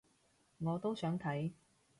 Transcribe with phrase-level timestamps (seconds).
[0.57, 1.51] 我都想睇